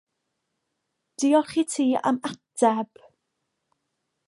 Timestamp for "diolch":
1.23-1.53